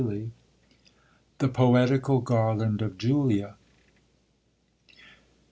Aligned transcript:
]THE 1.37 1.47
POETICAL 1.47 2.21
GARLAND 2.21 2.81
OF 2.81 2.97
JULIA. 2.97 3.53